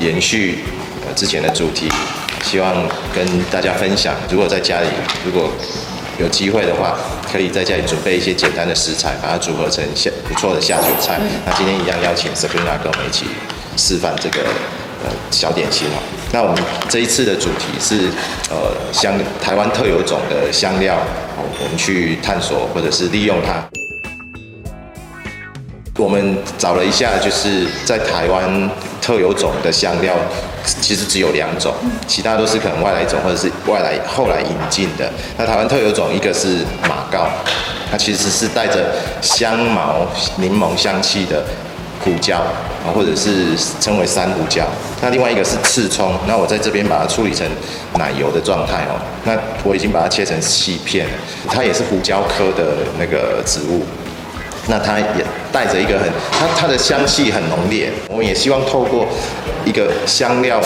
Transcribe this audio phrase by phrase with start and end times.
[0.00, 0.58] 延续
[1.06, 1.88] 呃之前的主题。
[2.44, 2.74] 希望
[3.12, 4.86] 跟大家分享，如果在家里
[5.24, 5.50] 如果
[6.18, 6.96] 有机会的话，
[7.32, 11.18] 可以在家里准备一些简单的食材，把它组合成下不错的下酒菜。
[11.44, 13.26] 那今天一样邀请 Sabrina 跟我们一起
[13.76, 14.42] 示范这个
[15.04, 15.98] 呃小点心哦。
[16.30, 18.08] 那我们这一次的主题是
[18.48, 20.96] 呃香台湾特有种的香料，
[21.36, 23.66] 我们去探索或者是利用它。
[25.98, 28.70] 我们找了一下，就是在台湾
[29.06, 30.12] 特有种的香料，
[30.80, 31.72] 其实只有两种，
[32.08, 35.08] 其他都是可能外来种或者是外来后来引进的。
[35.38, 37.28] 那台湾特有种一个是马告，
[37.88, 40.04] 它其实是带着香茅、
[40.38, 41.44] 柠檬香气的
[42.00, 44.66] 胡椒啊，或者是称为山胡椒。
[45.00, 47.46] 那另外一个是刺葱，那我在这边把它处理成
[47.96, 48.98] 奶油的状态哦。
[49.22, 51.06] 那我已经把它切成细片，
[51.46, 53.84] 它也是胡椒科的那个植物。
[54.68, 55.06] 那它也
[55.52, 57.90] 带着一个很，它它的香气很浓烈。
[58.08, 59.06] 我们也希望透过
[59.64, 60.60] 一个香料，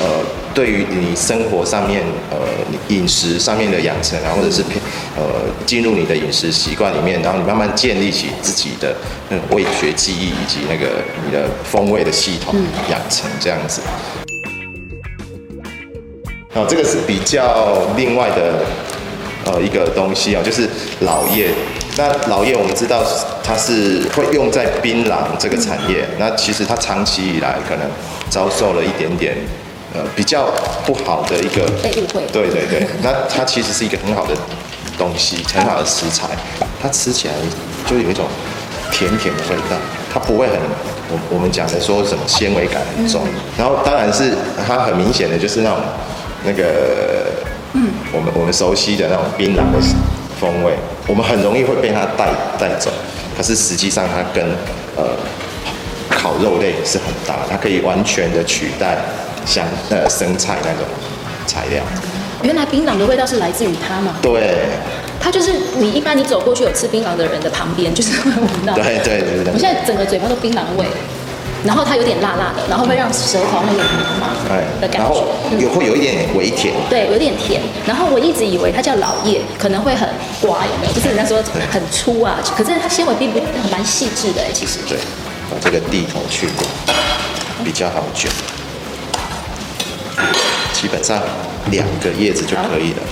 [0.00, 0.06] 呃，
[0.52, 2.36] 对于你生活上面，呃，
[2.88, 4.62] 饮食上面的养成啊，或者是
[5.16, 5.24] 呃，
[5.64, 8.94] 进入你的饮食习惯里面，然后你慢慢建立起自己的
[9.28, 12.54] 那种味觉记忆以及那个你的风味的系统
[12.90, 13.80] 养成这样子。
[16.52, 18.64] 好，这个是比较另外的。
[19.48, 20.68] 呃，一个东西啊，就是
[21.02, 21.50] 老叶。
[21.96, 23.04] 那老叶我们知道
[23.46, 26.04] 它是会用在槟榔这个产业。
[26.18, 27.86] 那其实它长期以来可能
[28.28, 29.36] 遭受了一点点
[29.94, 30.50] 呃比较
[30.84, 32.22] 不好的一个被误会。
[32.32, 34.34] 对对对，那它其实是一个很好的
[34.98, 36.26] 东西，很好的食材。
[36.82, 37.34] 它吃起来
[37.86, 38.24] 就有一种
[38.90, 39.76] 甜甜的味道，
[40.12, 40.56] 它不会很
[41.08, 43.22] 我我们讲的说什么纤维感很重。
[43.56, 44.34] 然后当然是
[44.66, 45.78] 它很明显的就是那种
[46.44, 47.30] 那个。
[47.78, 49.78] 嗯，我们我们熟悉的那种槟榔的
[50.40, 50.74] 风味，
[51.06, 52.90] 我们很容易会被它带带走。
[53.36, 54.44] 可是实际上它跟
[54.96, 55.16] 呃
[56.08, 58.96] 烤肉类是很搭，它可以完全的取代
[59.44, 60.86] 像呃生菜那种
[61.46, 61.82] 材料。
[62.42, 64.16] 原来槟榔的味道是来自于它吗？
[64.22, 64.66] 对，
[65.20, 68.74] 它就是你一般你走过去有吃槟榔的人的旁边，就是会闻到。
[68.74, 69.52] 对对对对，对。
[69.54, 70.84] 我现在整个嘴巴都槟榔味。
[71.66, 74.34] 然后它有点辣辣的，然后会让舌头那个麻麻
[74.80, 75.26] 的感觉，然后
[75.58, 77.60] 有会有一点点微甜，对，有点甜。
[77.84, 80.08] 然后我一直以为它叫老叶，可能会很
[80.40, 80.92] 刮，有没有？
[80.94, 83.40] 就是人家说很粗啊，可是它纤维并不
[83.70, 84.78] 蛮细致的哎，其实。
[84.88, 84.96] 对，
[85.50, 86.94] 把这个蒂头去掉，
[87.64, 88.30] 比较好卷。
[90.72, 91.20] 基本上
[91.70, 93.02] 两个叶子就可以了。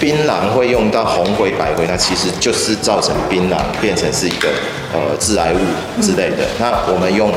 [0.00, 4.48] 槟榔会用到红灰、白灰，那其实就是造成槟榔变成是一个
[4.92, 5.58] 呃致癌物
[6.02, 6.46] 之类的。
[6.58, 7.32] 那我们用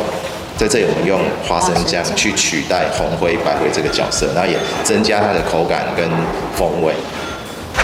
[0.57, 6.09] 在这里，我们用花生酱去取代红灰、白灰这个角色，然后也增加它的口感跟
[6.55, 6.93] 风味。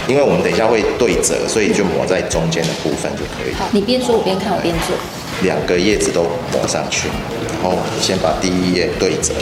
[0.07, 3.53] 因为我们等一下会对折，所以就抹在中间的部分就可以。
[3.53, 4.95] 好，你边说我边看，我边做。
[5.43, 9.33] 两个叶子都抹上去，然后先把第一页对折，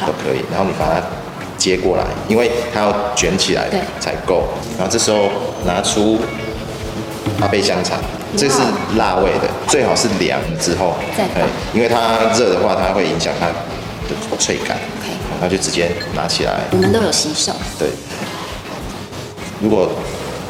[0.00, 0.44] 都可以。
[0.50, 1.00] 然后你把它。
[1.62, 3.68] 接过来，因为它要卷起来
[4.00, 4.42] 才够。
[4.76, 5.28] 然后这时候
[5.64, 6.18] 拿出
[7.40, 8.00] 阿贝香肠，
[8.36, 8.58] 这是
[8.96, 11.24] 辣味的，最好是凉之后，对，
[11.72, 14.76] 因为它热的话，它会影响它的脆感。
[14.76, 16.62] OK，然后就直接拿起来。
[16.72, 17.52] 我们都有洗手。
[17.78, 17.90] 对。
[19.62, 19.88] 如果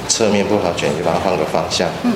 [0.08, 1.86] 侧面不好卷，就把它换个方向。
[2.04, 2.14] 嗯。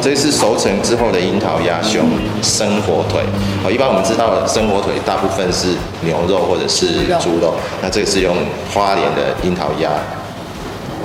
[0.00, 2.08] 这是熟成之后的樱桃鸭胸
[2.42, 3.20] 生火腿。
[3.64, 8.36] 哦，一般我们知道生火腿大部分是牛肉或者是猪肉，那这个是用
[8.72, 9.90] 花莲的樱桃鸭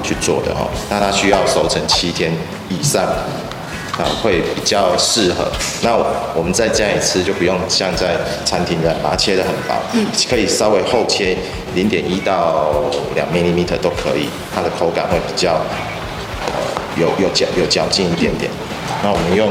[0.03, 0.67] 去做的哈。
[0.89, 2.31] 那它需要熟成七天
[2.69, 5.45] 以上啊，会比较适合。
[5.81, 5.95] 那
[6.35, 8.15] 我们在家里吃就不用像在
[8.45, 9.75] 餐厅的把它切得很薄，
[10.29, 11.35] 可以稍微厚切
[11.75, 12.71] 零点一到
[13.15, 15.61] 两毫米都可以，它的口感会比较
[16.97, 18.51] 有有嚼有嚼劲一点点。
[19.03, 19.49] 那我们用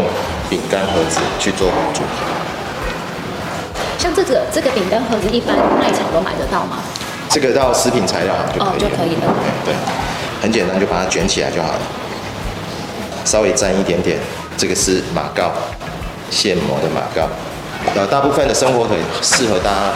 [0.49, 2.33] 饼干盒子去做组合，
[3.99, 6.79] 像这个这个饼干盒子，一般卖场都买得到吗？
[7.29, 8.73] 这个到食品材料行就可以了。
[8.73, 9.35] 哦，就可以了。
[9.65, 9.75] 对，
[10.43, 11.81] 很简单，就把它卷起来就好了。
[13.25, 14.19] 稍微沾一点点，
[14.57, 15.51] 这个是马告，
[16.31, 17.29] 现磨的马告。
[17.95, 19.93] 呃，大部分的生火腿适合大家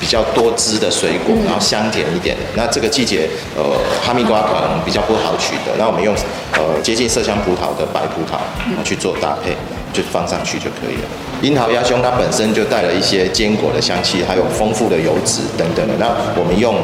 [0.00, 2.42] 比较多汁的水果，然后香甜一点的。
[2.54, 3.62] 那这个季节，呃，
[4.04, 6.14] 哈密瓜可能比较不好取得，那我们用
[6.58, 8.38] 呃接近麝香葡萄的白葡萄
[8.84, 9.56] 去做搭配，
[9.92, 11.08] 就放上去就可以了。
[11.42, 15.94] 樱桃鸭胸它本身就带了一些坚果的香气，还有丰富的油脂等等的。
[15.98, 16.76] 那我们用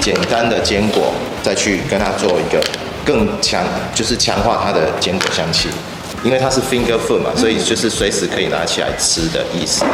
[0.00, 1.12] 简单的坚果
[1.42, 2.62] 再去跟它做一个
[3.04, 5.68] 更强，就是强化它的坚果香气。
[6.24, 9.84] 因为它是 finger food 嘛，所以就是随时可以拿起来吃的意思。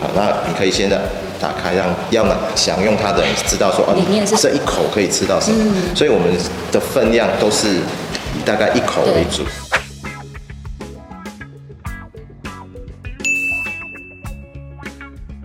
[0.00, 0.96] 好，那你可以现在
[1.40, 2.24] 打开，让要
[2.54, 5.74] 享用它的人知道说，哦，里面是这一口可以吃到什么。
[5.92, 6.28] 所以我们
[6.70, 7.80] 的分量都是
[8.36, 9.44] 以大概一口为主。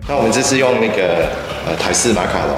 [0.06, 1.28] 那我们这次用那个
[1.66, 2.56] 呃台式马卡龙。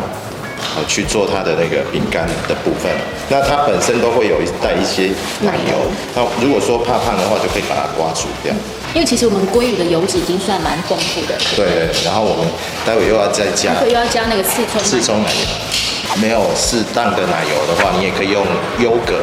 [0.88, 2.90] 去做它的那个饼干的部分，
[3.30, 5.78] 那它本身都会有一带一些奶油。
[6.16, 8.52] 那如果说怕胖的话，就可以把它刮除掉。
[8.92, 11.38] 因为其实我们鲑鱼的油脂已经算蛮丰富的。
[11.54, 12.50] 对，对，然后我们
[12.84, 13.72] 待会又要再加。
[13.74, 14.82] 待会又要加那个刺葱。
[14.82, 16.18] 刺葱奶油。
[16.20, 18.44] 没有适当的奶油的话，你也可以用
[18.80, 19.22] 优格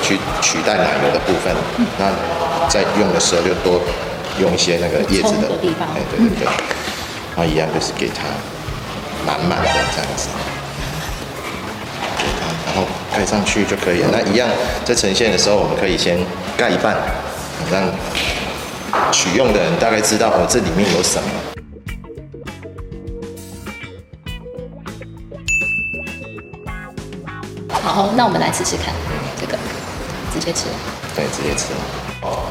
[0.00, 1.54] 去取代奶油的部分。
[1.78, 2.10] 嗯、那
[2.68, 3.80] 在用的时候就多
[4.40, 5.88] 用一些那个叶子的，的地方。
[5.94, 6.46] 哎，对对对。
[7.36, 8.24] 然后一样就是给它
[9.26, 10.28] 满满的这样子
[12.66, 12.84] 然后。
[13.10, 14.08] 盖上去就可以了。
[14.12, 14.48] 那一样
[14.84, 16.16] 在呈现的时候，我们可以先
[16.56, 16.94] 盖一半，
[17.68, 17.82] 让
[19.10, 21.28] 取用的人大概知道哦，这里面有什么。
[27.72, 29.27] 好，那我们来试试看，这个
[30.38, 30.64] 直接吃。
[31.14, 31.66] 对，直接吃。
[32.22, 32.46] 哦，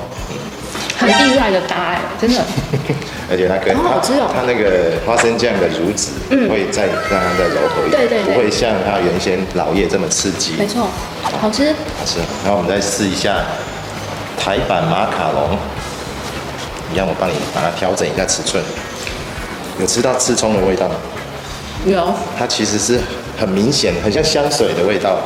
[0.97, 2.41] 很意外的答案，真的。
[3.29, 6.11] 而且它跟它、哦、它那个花生酱的乳脂，
[6.47, 10.53] 会再让它再柔和一点，对对对，不会像它原先老叶这么刺激。
[10.57, 10.87] 没错，
[11.41, 11.73] 好吃。
[11.99, 12.19] 好吃。
[12.43, 13.43] 然后我们再试一下
[14.39, 15.57] 台版马卡龙，
[16.93, 18.63] 一样，我帮你把它调整一下尺寸。
[19.79, 20.95] 有吃到刺葱的味道吗？
[21.85, 22.13] 有。
[22.39, 22.99] 它其实是
[23.37, 25.19] 很明显，很像香水的味道。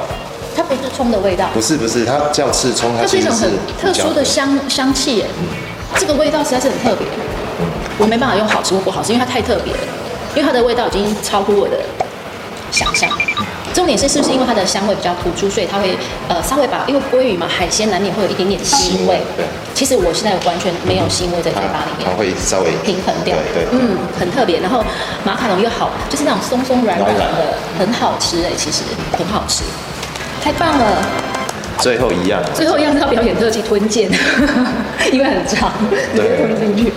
[0.62, 1.50] 它不是葱的味道。
[1.54, 3.50] 不是不是，它叫刺葱，它，是一种很
[3.82, 5.26] 特殊的香香气耶。
[5.40, 5.46] 嗯。
[6.00, 7.08] 这个味道实在是很特别。
[7.98, 9.80] 我没办法用好吃或不好吃，因为它太特别了，
[10.36, 11.78] 因为它的味道已经超乎我的
[12.72, 13.10] 想象。
[13.74, 15.98] 重点是是不是因为它的香味比较突出，所以它会
[16.28, 19.22] 呃稍微把，因为鲑鱼嘛，海鲜难免会有一点点腥味。
[19.36, 19.46] 对。
[19.74, 22.06] 其实我现在完全没有腥味在嘴巴里面。
[22.06, 23.36] 它会稍微平衡掉。
[23.54, 23.68] 对，对。
[23.72, 24.60] 嗯，很特别。
[24.60, 24.84] 然后
[25.24, 28.84] 马卡龙又好，就是那种松松软软的，很好吃哎，其实
[29.18, 29.64] 很好吃，
[30.42, 30.86] 太棒了。
[31.80, 32.42] 最后一样。
[32.54, 34.10] 最后一样是要表演特技吞剑，
[35.12, 35.72] 因为很长，
[36.16, 36.92] 直接吞进去。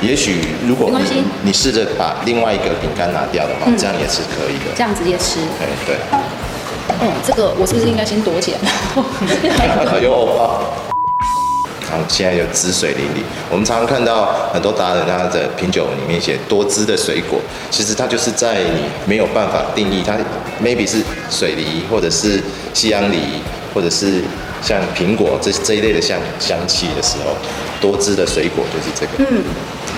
[0.00, 4.74] 也许如果你你试着把另外一个饼干拿掉的话，这样也是可以的。
[4.76, 5.40] 这样直接吃。
[5.58, 5.96] 对对。
[7.00, 9.98] 嗯，这个我是不是应该先躲起来？
[10.02, 10.91] 有欧巴。
[12.08, 13.24] 现在就汁水淋漓。
[13.50, 17.40] 我们常常看到很多达人他的品酒里面写多汁的水果，
[17.70, 20.16] 其实它就是在你没有办法定义它
[20.62, 22.42] ，maybe 是水梨，或者是
[22.72, 23.18] 西洋梨，
[23.74, 24.22] 或者是。
[24.62, 27.34] 像苹果这这一类的香香气的时候，
[27.80, 29.28] 多汁的水果就是这个。
[29.28, 29.42] 嗯，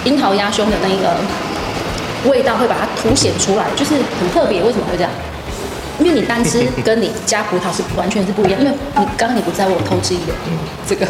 [0.06, 4.62] 樱桃鸭胸的那个味道会把它凸显出来，就是很特别。
[4.62, 5.10] 为什么会这样？
[5.98, 8.60] 因为你单吃跟你加葡萄是完全是不一样。
[8.60, 8.78] 因为你
[9.16, 11.06] 刚刚你不在我偷吃一个，嗯，这个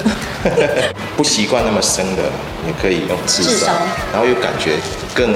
[1.16, 2.22] 不习惯那么生的，
[2.66, 3.72] 你可以用炙烧，
[4.12, 4.76] 然后又感觉
[5.14, 5.32] 更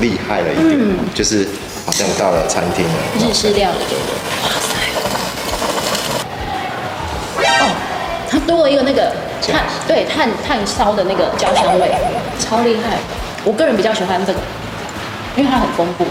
[0.00, 1.46] 厉害了一点，嗯，就是
[1.86, 4.12] 好像到了餐厅了，日式料理，对不对？
[4.44, 4.72] 哇塞！
[8.44, 11.94] 多了一个那个炭，对炭炭烧的那个焦香味，
[12.40, 12.98] 超厉害。
[13.44, 14.40] 我个人比较喜欢这个，
[15.36, 16.04] 因为它很丰富。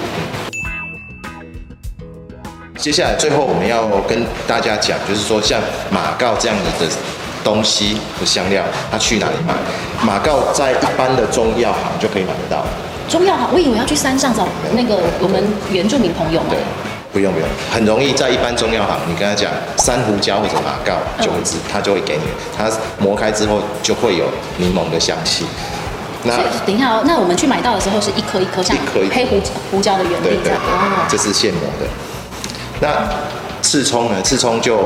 [2.81, 5.61] 接下来最后我们要跟大家讲，就是说像
[5.91, 6.91] 马告这样子的
[7.43, 9.53] 东西的香料，它去哪里买？
[10.03, 12.65] 马告在一般的中药行就可以买得到。
[13.07, 13.49] 中药行？
[13.53, 16.41] 我以为要去山上找那个我们原住民朋友。
[16.49, 16.57] 对。
[17.13, 22.23] 不用不用，很容易在一般中药行，你跟他讲珊瑚椒或者马告就会知，他就会给你。
[22.57, 24.25] 它磨开之后就会有
[24.57, 25.45] 柠檬的香气。
[26.23, 26.33] 那
[26.65, 28.75] 等一下哦，那我们去买到的时候是一颗一颗像
[29.13, 30.59] 黑胡胡椒的原理这样。
[30.59, 31.85] 哦，这是现磨的。
[32.81, 33.07] 那
[33.61, 34.19] 刺葱呢？
[34.23, 34.79] 刺葱就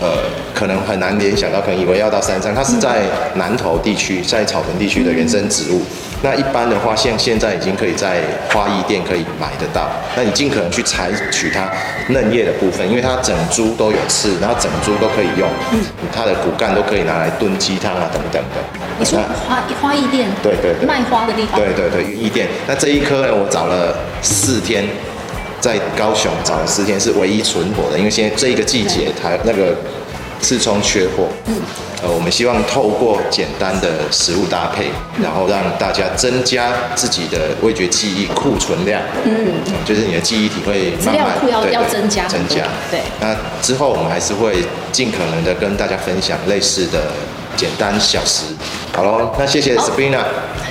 [0.00, 0.22] 呃
[0.54, 3.02] 可能很难联想到，可能以为要到山上，它是在
[3.34, 5.82] 南投地区，在草屯地区的原生植物。
[6.22, 8.20] 那一般的话，像现在已经可以在
[8.52, 9.88] 花艺店可以买得到。
[10.14, 11.68] 那你尽可能去采取它
[12.08, 15.48] 嫩叶的部分，因为它整株都有刺，然后整株都可以用。
[15.72, 15.80] 嗯，
[16.14, 18.60] 它的骨干都可以拿来炖鸡汤啊等等的。
[18.98, 20.28] 你说花花艺店？
[20.42, 20.86] 对对对。
[20.86, 21.58] 卖花的地方？
[21.58, 22.46] 对对对，艺店。
[22.68, 24.84] 那这一颗呢，我找了四天，
[25.60, 29.76] 在高雄找了四天是唯一存活的，因为现在这一个季节，它那个
[30.40, 31.56] 刺葱缺货，嗯，
[32.02, 34.86] 呃，我们希望透过简单的食物搭配，
[35.22, 39.52] 然后让大家增加自己的味觉记忆库存量，嗯，
[39.84, 43.00] 就是你的记忆体会慢慢资料库要要增加增加，对。
[43.20, 47.12] 那之后我们还是会尽可能的跟大家分享类似的
[47.54, 48.44] 简单小食。
[48.92, 50.22] 好喽，那谢谢 Sabrina，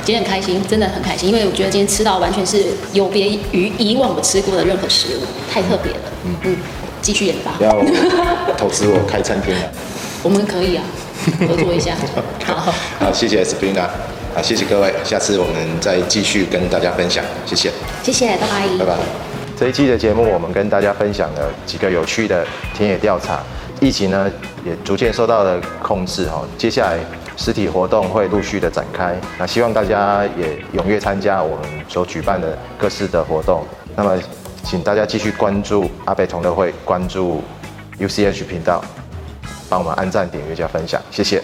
[0.03, 5.21] 今天很开心，真的很开心，因为我觉得今天吃到完全是有别于以往我吃过的任何食物，
[5.51, 6.57] 太特别了，嗯嗯。
[7.01, 7.71] 继续研发，要
[8.57, 9.61] 投资我开餐厅了。
[10.21, 10.83] 我们可以啊，
[11.47, 11.93] 合作一下。
[12.45, 13.87] 好，好，谢谢 Sabrina，
[14.35, 17.71] 好，谢谢各位，下次我们再继续跟大家分享，谢谢。
[18.03, 18.67] 谢谢，拜拜。
[18.79, 18.97] 拜拜。
[19.57, 22.45] 这一期的节目，我们跟大家分享了几个有趣的
[22.75, 23.41] 田野调查。
[23.79, 24.31] 疫情呢，
[24.65, 26.43] 也逐渐受到了控制哈。
[26.57, 26.99] 接下来
[27.37, 33.65] 实体活动会陆续的展开，那希望大家也踊跃参加我们所举办的各式的活动。
[33.95, 34.17] 那么。
[34.61, 37.41] 请大家继续关注阿北同乐会，关注
[37.97, 38.83] UCH 频道，
[39.67, 41.41] 帮我们按赞、点阅加分享，谢谢。